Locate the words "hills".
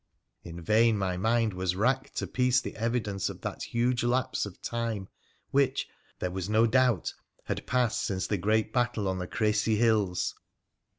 9.75-10.33